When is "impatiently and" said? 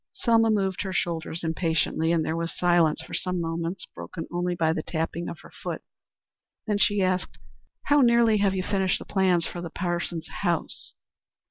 1.43-2.25